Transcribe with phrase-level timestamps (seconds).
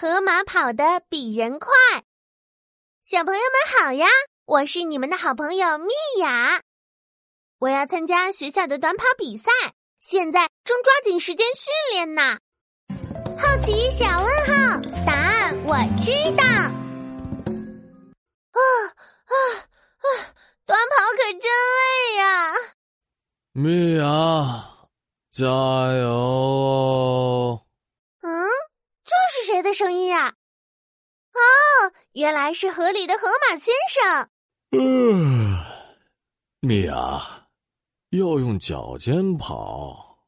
[0.00, 1.72] 河马跑得比人快。
[3.04, 4.06] 小朋友们好呀，
[4.44, 5.88] 我是你们的好朋友蜜
[6.20, 6.62] 雅。
[7.58, 9.50] 我要参加学校的短跑比赛，
[9.98, 12.38] 现在正抓紧时间训练呢。
[13.40, 16.44] 好奇小问号，答案我知道。
[18.54, 18.60] 啊
[19.24, 19.34] 啊
[19.98, 20.06] 啊！
[20.64, 22.54] 短跑可真累呀！
[23.52, 24.06] 蜜雅，
[25.32, 26.97] 加油！
[29.68, 30.34] 的声音呀？
[31.34, 34.28] 哦，原来是河里的河马先生。
[34.72, 35.58] 嗯，
[36.60, 37.46] 米娅，
[38.10, 40.18] 要用脚尖跑，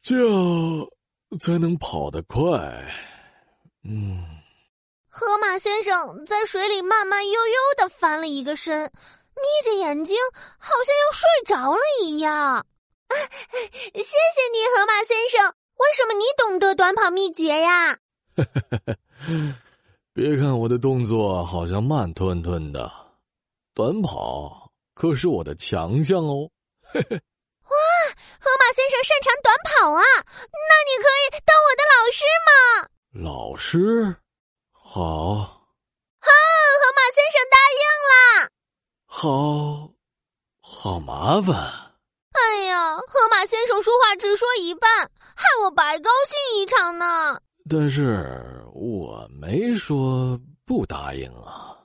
[0.00, 0.88] 这样
[1.40, 2.48] 才能跑得快。
[3.82, 4.24] 嗯。
[5.08, 10.16] 河马先生在水里慢慢悠悠的翻了一个身，眯着眼睛，
[10.58, 12.64] 好像要睡着了一样。
[13.92, 14.14] 谢谢
[14.52, 15.52] 你，河马先生。
[15.80, 17.98] 为什么你懂得短跑秘诀呀？
[20.12, 22.90] 别看我的动作好像慢吞吞的，
[23.74, 26.50] 短跑可是我的强项哦。
[26.92, 27.76] 哇，
[28.40, 30.02] 河马先生擅长短跑啊！
[30.34, 32.50] 那你可以当我的老师吗？
[33.12, 34.16] 老师。
[34.72, 36.26] 好，啊！
[36.80, 38.12] 河马先生答应了。
[39.06, 39.90] 好，
[40.60, 41.89] 好麻烦。
[43.08, 47.40] 河马先生说话只说一半，害我白高兴一场呢。
[47.68, 51.76] 但是我没说不答应啊。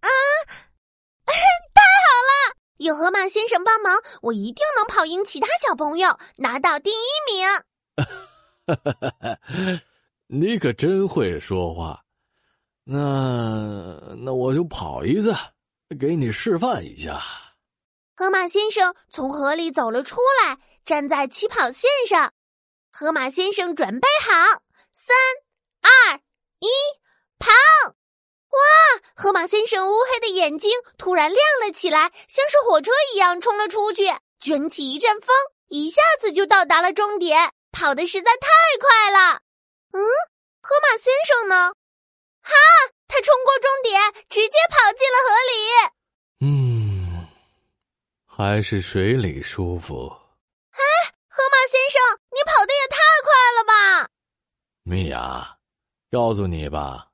[0.00, 0.08] 啊！
[1.26, 7.46] 太好了，有河马先生帮忙，我一定能跑赢其他小朋友，拿到第一名。
[10.28, 12.02] 你可真会说话。
[12.84, 15.34] 那那我就跑一次，
[15.98, 17.20] 给你示范一下。
[18.18, 22.32] 河马先生从河里走了出来，站在起跑线上。
[22.90, 24.60] 河马先生准备好，
[24.92, 25.16] 三、
[25.82, 26.18] 二、
[26.58, 26.66] 一，
[27.38, 27.52] 跑！
[28.48, 28.58] 哇！
[29.14, 34.02] 河马先生乌黑的眼睛突然亮了起来，像是火车一样冲了出去，
[34.40, 35.28] 卷起一阵风，
[35.68, 38.48] 一下子就到达了终点，跑的实在太
[38.80, 39.42] 快了。
[39.92, 40.02] 嗯，
[40.60, 41.72] 河马先生呢？
[42.42, 42.52] 哈！
[43.06, 45.54] 他冲过终点，直接跑进了河里。
[46.40, 46.77] 嗯，
[48.38, 50.06] 还是水里舒服。
[50.70, 50.78] 哎，
[51.28, 52.00] 河马先生，
[52.30, 54.10] 你跑的也太快了吧！
[54.84, 55.58] 米娅，
[56.08, 57.08] 告诉你吧，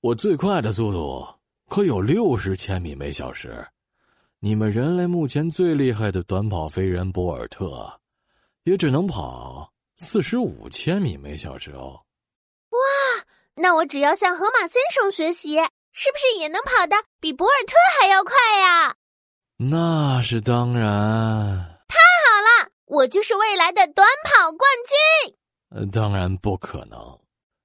[0.00, 1.28] 我最快的速度
[1.68, 3.68] 可有六十千米每小时。
[4.38, 8.00] 你们人类目前最厉害的短跑飞人博尔特，
[8.62, 12.00] 也只能跑四十五千米每小时哦。
[12.70, 12.78] 哇
[13.56, 15.56] 那我只要向河马先生学习，
[15.92, 18.96] 是不是也能跑得比博尔特还要快呀？
[19.58, 20.86] 那是当然。
[21.88, 25.36] 太好了，我就是未来的短跑冠军。
[25.70, 27.18] 呃，当然不可能，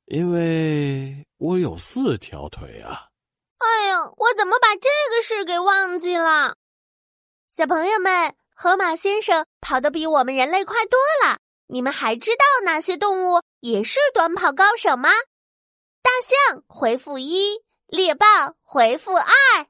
[0.05, 3.07] 因为我有四条腿啊。
[3.57, 6.55] 哎呀，我怎么把这个事给忘记了？
[7.49, 11.39] 小朋友们，河马先生跑得比我们人类快多了。
[11.67, 15.09] 你们还知道哪些动物也是短跑高手吗？
[16.01, 18.25] 大象回复一，猎豹
[18.63, 19.67] 回复二。